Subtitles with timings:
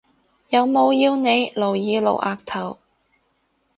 [0.49, 2.79] 有冇要你露耳露額頭？